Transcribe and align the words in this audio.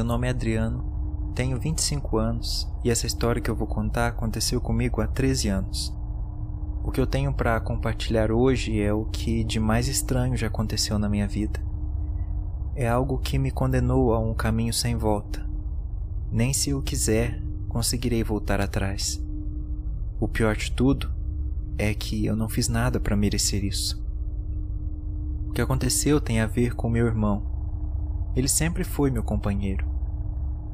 meu 0.00 0.04
nome 0.06 0.26
é 0.26 0.30
Adriano, 0.30 1.30
tenho 1.34 1.60
25 1.60 2.16
anos 2.16 2.66
e 2.82 2.90
essa 2.90 3.06
história 3.06 3.42
que 3.42 3.50
eu 3.50 3.54
vou 3.54 3.66
contar 3.66 4.06
aconteceu 4.06 4.58
comigo 4.58 5.02
há 5.02 5.06
13 5.06 5.48
anos. 5.48 5.94
O 6.82 6.90
que 6.90 6.98
eu 6.98 7.06
tenho 7.06 7.34
para 7.34 7.60
compartilhar 7.60 8.32
hoje 8.32 8.80
é 8.80 8.90
o 8.94 9.04
que 9.04 9.44
de 9.44 9.60
mais 9.60 9.88
estranho 9.88 10.38
já 10.38 10.46
aconteceu 10.46 10.98
na 10.98 11.06
minha 11.06 11.28
vida. 11.28 11.60
É 12.74 12.88
algo 12.88 13.18
que 13.18 13.38
me 13.38 13.50
condenou 13.50 14.14
a 14.14 14.18
um 14.18 14.32
caminho 14.32 14.72
sem 14.72 14.96
volta. 14.96 15.46
Nem 16.32 16.54
se 16.54 16.70
eu 16.70 16.80
quiser 16.80 17.38
conseguirei 17.68 18.24
voltar 18.24 18.58
atrás. 18.58 19.22
O 20.18 20.26
pior 20.26 20.56
de 20.56 20.72
tudo 20.72 21.12
é 21.76 21.92
que 21.92 22.24
eu 22.24 22.34
não 22.34 22.48
fiz 22.48 22.68
nada 22.68 22.98
para 22.98 23.14
merecer 23.14 23.62
isso. 23.62 24.02
O 25.46 25.52
que 25.52 25.60
aconteceu 25.60 26.18
tem 26.22 26.40
a 26.40 26.46
ver 26.46 26.74
com 26.74 26.88
meu 26.88 27.04
irmão. 27.04 27.50
Ele 28.34 28.48
sempre 28.48 28.82
foi 28.82 29.10
meu 29.10 29.22
companheiro. 29.22 29.89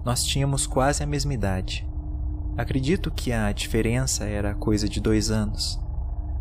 Nós 0.06 0.23
tínhamos 0.23 0.69
quase 0.69 1.02
a 1.02 1.06
mesma 1.06 1.34
idade. 1.34 1.84
Acredito 2.56 3.10
que 3.10 3.33
a 3.33 3.51
diferença 3.51 4.23
era 4.24 4.55
coisa 4.55 4.88
de 4.88 5.01
dois 5.01 5.32
anos. 5.32 5.80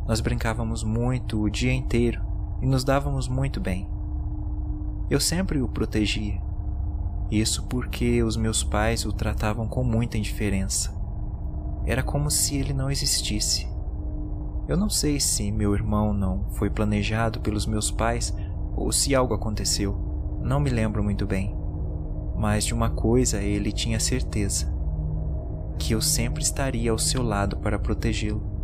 Nós 0.08 0.22
brincávamos 0.22 0.84
muito 0.84 1.41
o 1.41 1.50
dia 1.50 1.74
inteiro 1.74 2.22
e 2.62 2.68
nos 2.68 2.84
dávamos 2.84 3.28
muito 3.28 3.60
bem. 3.60 3.90
Eu 5.10 5.20
sempre 5.20 5.63
o 5.63 5.68
protegia. 5.68 6.40
Isso 7.32 7.63
porque 7.63 8.22
os 8.22 8.38
meus 8.38 8.63
pais 8.63 9.04
o 9.04 9.12
tratavam 9.12 9.68
com 9.68 9.84
muita 9.84 10.16
indiferença. 10.16 10.94
Era 11.88 12.04
como 12.04 12.29
se 12.29 12.55
ele 12.55 12.72
não 12.72 12.91
existisse. 12.91 13.68
Eu 14.68 14.77
não 14.77 14.91
sei 14.91 15.20
se 15.20 15.52
meu 15.52 15.74
irmão 15.74 16.13
não 16.13 16.52
foi 16.52 16.70
planejado 16.70 17.40
pelos 17.40 17.66
meus 17.66 17.90
pais 17.90 18.32
ou 18.76 18.91
se 18.91 19.16
algo 19.16 19.34
aconteceu. 19.34 19.98
Não 20.40 20.60
me 20.60 20.70
lembro 20.70 21.04
muito 21.04 21.26
bem. 21.26 21.65
Mas 22.38 22.66
de 22.66 22.74
uma 22.74 22.90
coisa 22.90 23.41
ele 23.41 23.72
tinha 23.72 24.00
certeza: 24.00 24.74
que 25.78 25.94
eu 25.94 26.02
sempre 26.02 26.44
estaria 26.44 26.91
ao 26.91 26.98
seu 26.98 27.24
lado 27.24 27.58
para 27.58 27.80
protegê-lo. 27.80 28.55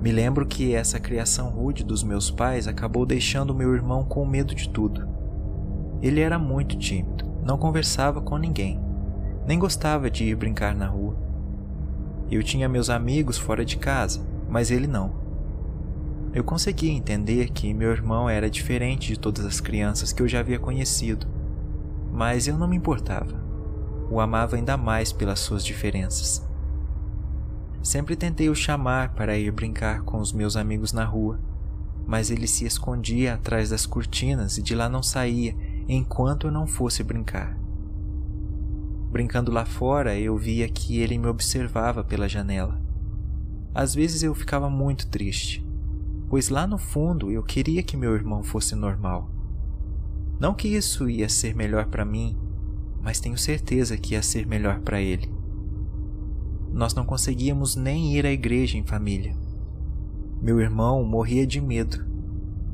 Me 0.00 0.12
lembro 0.12 0.46
que 0.46 0.74
essa 0.74 1.00
criação 1.00 1.50
rude 1.50 1.82
dos 1.82 2.04
meus 2.04 2.30
pais 2.30 2.68
acabou 2.68 3.04
deixando 3.04 3.54
meu 3.54 3.74
irmão 3.74 4.04
com 4.04 4.24
medo 4.24 4.54
de 4.54 4.68
tudo. 4.68 5.08
Ele 6.00 6.20
era 6.20 6.38
muito 6.38 6.78
tímido, 6.78 7.24
não 7.42 7.58
conversava 7.58 8.20
com 8.20 8.36
ninguém, 8.36 8.80
nem 9.44 9.58
gostava 9.58 10.08
de 10.08 10.24
ir 10.24 10.36
brincar 10.36 10.74
na 10.74 10.86
rua. 10.86 11.16
Eu 12.30 12.42
tinha 12.42 12.68
meus 12.68 12.90
amigos 12.90 13.38
fora 13.38 13.64
de 13.64 13.76
casa, 13.76 14.20
mas 14.48 14.70
ele 14.70 14.86
não. 14.86 15.12
Eu 16.32 16.44
conseguia 16.44 16.92
entender 16.92 17.48
que 17.50 17.74
meu 17.74 17.90
irmão 17.90 18.28
era 18.28 18.50
diferente 18.50 19.08
de 19.08 19.18
todas 19.18 19.44
as 19.44 19.60
crianças 19.60 20.12
que 20.12 20.22
eu 20.22 20.28
já 20.28 20.40
havia 20.40 20.58
conhecido, 20.58 21.26
mas 22.18 22.48
eu 22.48 22.58
não 22.58 22.66
me 22.66 22.76
importava. 22.76 23.40
O 24.10 24.18
amava 24.18 24.56
ainda 24.56 24.76
mais 24.76 25.12
pelas 25.12 25.38
suas 25.38 25.64
diferenças. 25.64 26.44
Sempre 27.80 28.16
tentei 28.16 28.50
o 28.50 28.56
chamar 28.56 29.14
para 29.14 29.38
ir 29.38 29.52
brincar 29.52 30.02
com 30.02 30.18
os 30.18 30.32
meus 30.32 30.56
amigos 30.56 30.92
na 30.92 31.04
rua, 31.04 31.38
mas 32.04 32.28
ele 32.28 32.48
se 32.48 32.64
escondia 32.66 33.34
atrás 33.34 33.70
das 33.70 33.86
cortinas 33.86 34.58
e 34.58 34.62
de 34.62 34.74
lá 34.74 34.88
não 34.88 35.00
saía 35.00 35.54
enquanto 35.86 36.48
eu 36.48 36.50
não 36.50 36.66
fosse 36.66 37.04
brincar. 37.04 37.56
Brincando 39.12 39.52
lá 39.52 39.64
fora, 39.64 40.18
eu 40.18 40.36
via 40.36 40.68
que 40.68 40.98
ele 40.98 41.16
me 41.18 41.28
observava 41.28 42.02
pela 42.02 42.28
janela. 42.28 42.82
Às 43.72 43.94
vezes 43.94 44.24
eu 44.24 44.34
ficava 44.34 44.68
muito 44.68 45.06
triste, 45.06 45.64
pois 46.28 46.48
lá 46.48 46.66
no 46.66 46.78
fundo 46.78 47.30
eu 47.30 47.44
queria 47.44 47.84
que 47.84 47.96
meu 47.96 48.12
irmão 48.16 48.42
fosse 48.42 48.74
normal. 48.74 49.37
Não 50.38 50.54
que 50.54 50.68
isso 50.68 51.08
ia 51.08 51.28
ser 51.28 51.54
melhor 51.54 51.86
para 51.86 52.04
mim, 52.04 52.36
mas 53.02 53.20
tenho 53.20 53.36
certeza 53.36 53.96
que 53.96 54.14
ia 54.14 54.22
ser 54.22 54.46
melhor 54.46 54.80
para 54.80 55.00
ele. 55.00 55.28
Nós 56.72 56.94
não 56.94 57.04
conseguíamos 57.04 57.74
nem 57.74 58.16
ir 58.16 58.24
à 58.24 58.30
igreja 58.30 58.78
em 58.78 58.84
família. 58.84 59.34
Meu 60.40 60.60
irmão 60.60 61.02
morria 61.04 61.46
de 61.46 61.60
medo. 61.60 62.06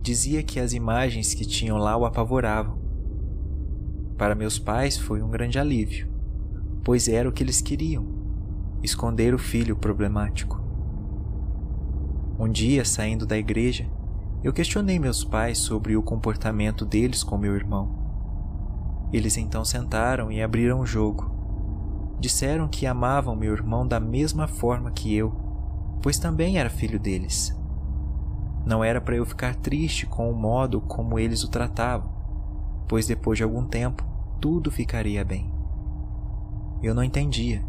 Dizia 0.03 0.43
que 0.43 0.61
as 0.61 0.75
imagens 0.75 1.33
que 1.33 1.47
tinham 1.47 1.79
lá 1.79 1.97
o 1.97 2.05
apavoravam. 2.05 2.79
Para 4.19 4.35
meus 4.35 4.59
pais 4.59 4.99
foi 4.99 5.23
um 5.23 5.31
grande 5.31 5.59
alívio, 5.59 6.09
pois 6.85 7.09
era 7.09 7.29
o 7.29 7.33
que 7.33 7.43
eles 7.43 7.63
queriam 7.63 8.15
esconder 8.83 9.35
o 9.35 9.39
filho 9.39 9.75
problemático. 9.75 10.63
Um 12.39 12.49
dia, 12.49 12.85
saindo 12.85 13.25
da 13.25 13.39
igreja, 13.39 13.89
eu 14.45 14.53
questionei 14.53 14.99
meus 14.99 15.25
pais 15.25 15.57
sobre 15.57 15.97
o 15.97 16.03
comportamento 16.03 16.85
deles 16.85 17.25
com 17.25 17.39
meu 17.39 17.57
irmão. 17.57 17.89
Eles 19.11 19.39
então 19.39 19.65
sentaram 19.65 20.31
e 20.31 20.43
abriram 20.43 20.81
o 20.81 20.87
jogo. 20.87 21.35
Disseram 22.21 22.69
que 22.69 22.87
amavam 22.87 23.35
meu 23.35 23.55
irmão 23.55 23.89
da 23.89 23.99
mesma 23.99 24.47
forma 24.47 24.91
que 24.91 25.15
eu, 25.17 25.33
pois 26.03 26.19
também 26.19 26.59
era 26.59 26.69
filho 26.69 27.01
deles. 27.01 27.59
Não 28.67 28.85
era 28.85 29.01
para 29.01 29.17
eu 29.17 29.25
ficar 29.25 29.55
triste 29.55 30.05
com 30.05 30.31
o 30.31 30.37
modo 30.37 30.79
como 30.79 31.19
eles 31.19 31.43
o 31.43 31.49
tratavam, 31.49 32.13
pois 32.87 33.07
depois 33.07 33.39
de 33.39 33.45
algum 33.45 33.65
tempo 33.65 34.05
tudo 34.43 34.71
ficaria 34.71 35.25
bem. 35.25 35.51
Eu 36.83 36.95
não 36.95 37.03
entendia 37.03 37.65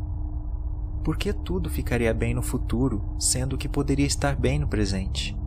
por 1.05 1.15
que 1.15 1.31
tudo 1.31 1.69
ficaria 1.69 2.13
bem 2.13 2.33
no 2.33 2.41
futuro, 2.41 3.01
sendo 3.17 3.57
que 3.57 3.69
poderia 3.69 4.07
estar 4.07 4.35
bem 4.35 4.59
no 4.59 4.67
presente? 4.67 5.37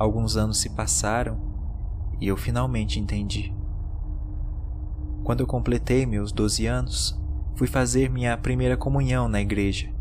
Alguns 0.00 0.34
anos 0.34 0.56
se 0.56 0.70
passaram 0.70 1.38
e 2.18 2.26
eu 2.26 2.34
finalmente 2.34 2.98
entendi. 2.98 3.54
Quando 5.22 5.40
eu 5.40 5.46
completei 5.46 6.06
meus 6.06 6.32
12 6.32 6.64
anos, 6.64 7.20
fui 7.54 7.66
fazer 7.66 8.08
minha 8.08 8.34
primeira 8.38 8.78
comunhão 8.78 9.28
na 9.28 9.42
igreja. 9.42 9.92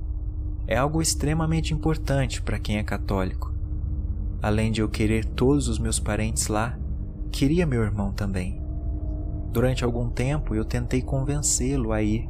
É 0.65 0.77
algo 0.77 1.01
extremamente 1.01 1.73
importante 1.73 2.41
para 2.41 2.57
quem 2.57 2.77
é 2.77 2.83
católico. 2.83 3.53
Além 4.41 4.71
de 4.71 4.79
eu 4.79 4.87
querer 4.87 5.25
todos 5.25 5.67
os 5.67 5.77
meus 5.77 5.99
parentes 5.99 6.47
lá, 6.47 6.79
queria 7.29 7.65
meu 7.65 7.81
irmão 7.83 8.13
também. 8.13 8.63
Durante 9.51 9.83
algum 9.83 10.09
tempo 10.09 10.55
eu 10.55 10.63
tentei 10.63 11.01
convencê-lo 11.01 11.91
a 11.91 12.01
ir, 12.01 12.29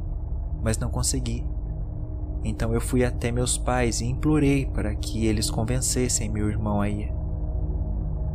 mas 0.60 0.76
não 0.76 0.90
consegui. 0.90 1.46
Então 2.42 2.74
eu 2.74 2.80
fui 2.80 3.04
até 3.04 3.30
meus 3.30 3.56
pais 3.56 4.00
e 4.00 4.06
implorei 4.06 4.66
para 4.66 4.92
que 4.96 5.24
eles 5.24 5.48
convencessem 5.48 6.28
meu 6.28 6.50
irmão 6.50 6.80
a 6.80 6.88
ir. 6.88 7.19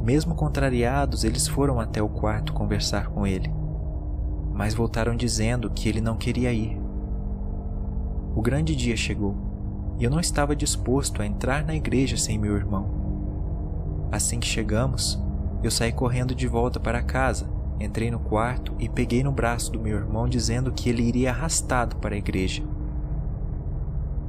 Mesmo 0.06 0.36
contrariados, 0.36 1.24
eles 1.24 1.48
foram 1.48 1.80
até 1.80 2.00
o 2.00 2.08
quarto 2.08 2.54
conversar 2.54 3.08
com 3.08 3.26
ele, 3.26 3.52
mas 4.54 4.76
voltaram 4.76 5.16
dizendo 5.16 5.72
que 5.72 5.90
ele 5.90 6.00
não 6.00 6.16
queria 6.16 6.54
ir. 6.54 6.80
O 8.36 8.42
grande 8.42 8.76
dia 8.76 8.96
chegou 8.96 9.36
e 9.98 10.04
eu 10.04 10.12
não 10.12 10.20
estava 10.20 10.56
disposto 10.56 11.24
a 11.24 11.26
entrar 11.26 11.66
na 11.66 11.74
igreja 11.74 12.18
sem 12.18 12.38
meu 12.38 12.56
irmão. 12.56 14.08
Assim 14.12 14.40
que 14.40 14.46
chegamos, 14.46 15.20
eu 15.64 15.72
saí 15.72 15.92
correndo 15.92 16.36
de 16.36 16.46
volta 16.46 16.80
para 16.80 17.02
casa, 17.02 17.50
entrei 17.80 18.12
no 18.12 18.20
quarto 18.20 18.76
e 18.78 18.88
peguei 18.88 19.24
no 19.24 19.32
braço 19.32 19.72
do 19.72 19.80
meu 19.80 19.98
irmão 19.98 20.30
dizendo 20.30 20.72
que 20.72 20.88
ele 20.88 21.02
iria 21.02 21.32
arrastado 21.32 21.96
para 21.96 22.14
a 22.14 22.20
igreja. 22.20 22.62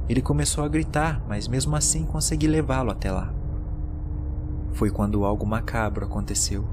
Ele 0.09 0.23
começou 0.23 0.63
a 0.63 0.67
gritar, 0.67 1.21
mas 1.27 1.47
mesmo 1.47 1.75
assim 1.75 2.03
consegui 2.03 2.47
levá-lo 2.47 2.89
até 2.89 3.11
lá. 3.11 3.36
Foi 4.73 4.89
quando 4.91 5.25
algo 5.25 5.45
macabro 5.45 6.05
aconteceu. 6.05 6.65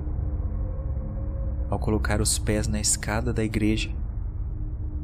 Ao 1.71 1.79
colocar 1.79 2.21
os 2.21 2.39
pés 2.39 2.69
na 2.69 2.81
escada 2.81 3.33
da 3.33 3.43
igreja, 3.43 3.91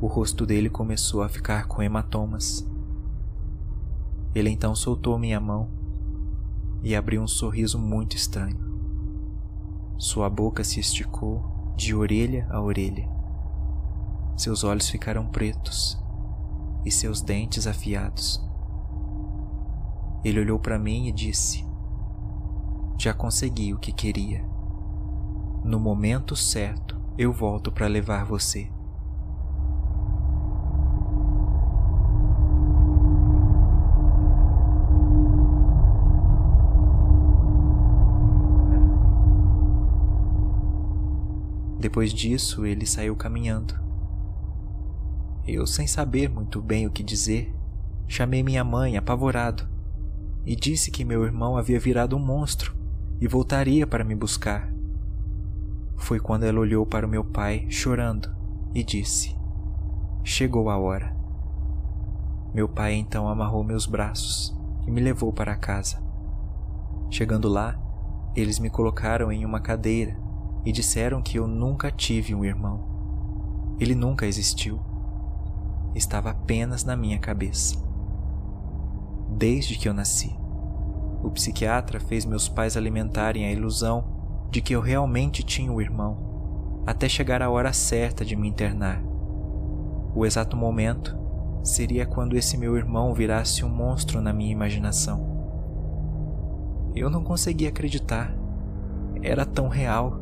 o 0.00 0.06
rosto 0.06 0.46
dele 0.46 0.70
começou 0.70 1.22
a 1.22 1.28
ficar 1.28 1.66
com 1.66 1.82
hematomas. 1.82 2.66
Ele 4.34 4.50
então 4.50 4.74
soltou 4.74 5.18
minha 5.18 5.40
mão 5.40 5.68
e 6.82 6.94
abriu 6.94 7.20
um 7.20 7.28
sorriso 7.28 7.78
muito 7.78 8.16
estranho. 8.16 8.58
Sua 9.98 10.30
boca 10.30 10.64
se 10.64 10.80
esticou 10.80 11.74
de 11.76 11.94
orelha 11.94 12.46
a 12.50 12.60
orelha. 12.60 13.08
Seus 14.36 14.64
olhos 14.64 14.88
ficaram 14.88 15.26
pretos 15.26 15.98
e 16.84 16.90
seus 16.90 17.20
dentes 17.20 17.66
afiados. 17.66 18.42
Ele 20.24 20.40
olhou 20.40 20.58
para 20.58 20.78
mim 20.78 21.08
e 21.08 21.12
disse: 21.12 21.66
Já 23.02 23.14
consegui 23.14 23.72
o 23.72 23.78
que 23.78 23.92
queria. 23.92 24.44
No 25.64 25.80
momento 25.80 26.36
certo, 26.36 27.00
eu 27.16 27.32
volto 27.32 27.72
para 27.72 27.86
levar 27.86 28.26
você. 28.26 28.70
Depois 41.78 42.12
disso, 42.12 42.66
ele 42.66 42.84
saiu 42.84 43.16
caminhando. 43.16 43.80
Eu, 45.46 45.66
sem 45.66 45.86
saber 45.86 46.28
muito 46.28 46.60
bem 46.60 46.86
o 46.86 46.90
que 46.90 47.02
dizer, 47.02 47.50
chamei 48.06 48.42
minha 48.42 48.62
mãe 48.62 48.98
apavorado 48.98 49.66
e 50.44 50.54
disse 50.54 50.90
que 50.90 51.02
meu 51.02 51.24
irmão 51.24 51.56
havia 51.56 51.80
virado 51.80 52.14
um 52.14 52.20
monstro 52.20 52.78
e 53.20 53.28
voltaria 53.28 53.86
para 53.86 54.02
me 54.02 54.14
buscar. 54.14 54.72
Foi 55.96 56.18
quando 56.18 56.44
ela 56.44 56.58
olhou 56.58 56.86
para 56.86 57.06
o 57.06 57.08
meu 57.08 57.22
pai, 57.22 57.66
chorando, 57.68 58.34
e 58.74 58.82
disse: 58.82 59.36
Chegou 60.24 60.70
a 60.70 60.78
hora. 60.78 61.14
Meu 62.54 62.68
pai 62.68 62.94
então 62.94 63.28
amarrou 63.28 63.62
meus 63.62 63.86
braços 63.86 64.56
e 64.86 64.90
me 64.90 65.00
levou 65.00 65.32
para 65.32 65.54
casa. 65.54 66.02
Chegando 67.10 67.48
lá, 67.48 67.78
eles 68.34 68.58
me 68.58 68.70
colocaram 68.70 69.30
em 69.30 69.44
uma 69.44 69.60
cadeira 69.60 70.16
e 70.64 70.72
disseram 70.72 71.20
que 71.20 71.38
eu 71.38 71.46
nunca 71.46 71.90
tive 71.90 72.34
um 72.34 72.44
irmão. 72.44 73.76
Ele 73.78 73.94
nunca 73.94 74.26
existiu. 74.26 74.80
Estava 75.94 76.30
apenas 76.30 76.84
na 76.84 76.96
minha 76.96 77.18
cabeça. 77.18 77.76
Desde 79.28 79.76
que 79.76 79.88
eu 79.88 79.94
nasci, 79.94 80.39
o 81.22 81.30
psiquiatra 81.30 82.00
fez 82.00 82.24
meus 82.24 82.48
pais 82.48 82.76
alimentarem 82.76 83.44
a 83.46 83.52
ilusão 83.52 84.04
de 84.50 84.60
que 84.60 84.74
eu 84.74 84.80
realmente 84.80 85.42
tinha 85.42 85.70
um 85.70 85.80
irmão, 85.80 86.82
até 86.86 87.08
chegar 87.08 87.42
a 87.42 87.50
hora 87.50 87.72
certa 87.72 88.24
de 88.24 88.34
me 88.34 88.48
internar. 88.48 89.02
O 90.14 90.26
exato 90.26 90.56
momento 90.56 91.16
seria 91.62 92.06
quando 92.06 92.36
esse 92.36 92.56
meu 92.56 92.76
irmão 92.76 93.14
virasse 93.14 93.64
um 93.64 93.68
monstro 93.68 94.20
na 94.20 94.32
minha 94.32 94.50
imaginação. 94.50 95.30
Eu 96.94 97.08
não 97.08 97.22
conseguia 97.22 97.68
acreditar. 97.68 98.34
Era 99.22 99.46
tão 99.46 99.68
real. 99.68 100.20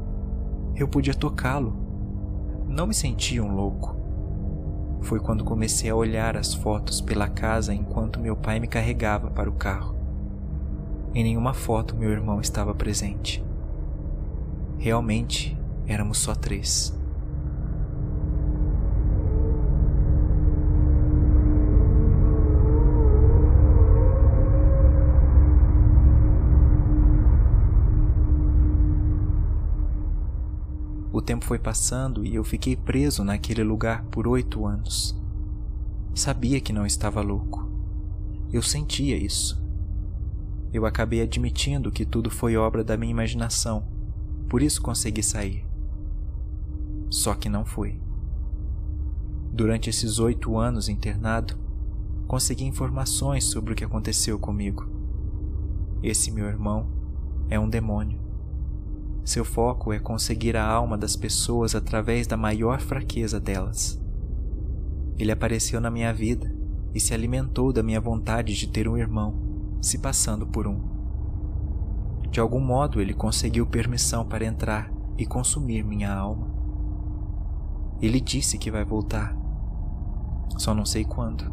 Eu 0.75 0.87
podia 0.87 1.15
tocá-lo. 1.15 1.75
Não 2.67 2.87
me 2.87 2.93
sentia 2.93 3.43
um 3.43 3.55
louco. 3.55 3.97
Foi 5.01 5.21
quando 5.21 5.45
comecei 5.45 5.89
a 5.89 5.97
olhar 5.97 6.37
as 6.37 6.53
fotos 6.53 7.01
pela 7.01 7.29
casa 7.29 7.73
enquanto 7.73 8.21
meu 8.21 8.37
pai 8.37 8.61
me 8.61 8.67
carregava 8.67 9.31
para 9.31 9.49
o 9.49 9.55
carro. 9.55 9.98
Em 11.15 11.25
nenhuma 11.25 11.55
foto 11.55 11.97
meu 11.97 12.11
irmão 12.11 12.41
estava 12.41 12.75
presente. 12.75 13.45
Realmente 14.79 15.59
éramos 15.87 16.19
só 16.19 16.35
três. 16.35 16.97
O 31.11 31.21
tempo 31.21 31.45
foi 31.45 31.59
passando 31.59 32.25
e 32.25 32.37
eu 32.37 32.45
fiquei 32.45 32.77
preso 32.77 33.25
naquele 33.25 33.65
lugar 33.65 34.05
por 34.05 34.29
oito 34.29 34.65
anos. 34.65 35.21
Sabia 36.15 36.61
que 36.61 36.73
não 36.73 36.87
estava 36.87 37.21
louco. 37.21 37.69
Eu 38.53 38.63
sentia 38.63 39.17
isso. 39.17 39.68
Eu 40.73 40.85
acabei 40.85 41.23
admitindo 41.23 41.91
que 41.91 42.05
tudo 42.05 42.31
foi 42.31 42.57
obra 42.57 42.85
da 42.85 42.97
minha 42.97 43.11
imaginação, 43.11 43.87
por 44.49 44.63
isso 44.63 44.83
consegui 44.83 45.23
sair. 45.23 45.67
Só 47.11 47.35
que 47.35 47.49
não 47.49 47.65
foi. 47.65 48.01
Durante 49.53 49.89
esses 49.89 50.19
oito 50.19 50.59
anos 50.59 50.89
internado, 50.89 51.57
consegui 52.27 52.65
informações 52.65 53.45
sobre 53.45 53.73
o 53.73 53.77
que 53.77 53.85
aconteceu 53.85 54.39
comigo. 54.39 54.87
Esse 56.03 56.31
meu 56.31 56.47
irmão 56.47 56.87
é 57.49 57.59
um 57.59 57.69
demônio. 57.69 58.21
Seu 59.25 59.45
foco 59.45 59.93
é 59.93 59.99
conseguir 59.99 60.57
a 60.57 60.67
alma 60.67 60.97
das 60.97 61.17
pessoas 61.17 61.75
através 61.75 62.27
da 62.27 62.37
maior 62.37 62.81
fraqueza 62.81 63.41
delas. 63.41 64.01
Ele 65.19 65.33
apareceu 65.33 65.81
na 65.81 65.91
minha 65.91 66.13
vida 66.13 66.55
e 66.95 67.01
se 67.01 67.13
alimentou 67.13 67.73
da 67.73 67.83
minha 67.83 68.01
vontade 68.01 68.55
de 68.55 68.69
ter 68.69 68.87
um 68.87 68.97
irmão, 68.97 69.48
se 69.81 69.99
passando 69.99 70.47
por 70.47 70.67
um. 70.67 70.81
De 72.31 72.41
algum 72.41 72.61
modo 72.61 73.01
ele 73.01 73.15
conseguiu 73.15 73.67
permissão 73.67 74.25
para 74.25 74.45
entrar 74.45 74.93
e 75.17 75.27
consumir 75.27 75.83
minha 75.83 76.13
alma. 76.13 76.49
Ele 78.01 78.21
disse 78.21 78.59
que 78.59 78.71
vai 78.71 78.85
voltar. 78.85 79.37
Só 80.57 80.75
não 80.75 80.85
sei 80.85 81.05
quando. 81.05 81.53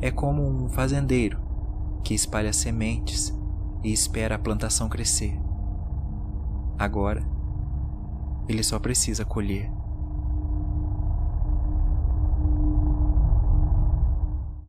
É 0.00 0.10
como 0.10 0.42
um 0.42 0.68
fazendeiro 0.68 1.38
que 2.02 2.14
espalha 2.14 2.52
sementes 2.52 3.34
e 3.82 3.92
espera 3.92 4.36
a 4.36 4.38
plantação 4.38 4.88
crescer. 4.88 5.38
Agora, 6.78 7.22
ele 8.48 8.62
só 8.62 8.78
precisa 8.78 9.24
colher. 9.24 9.70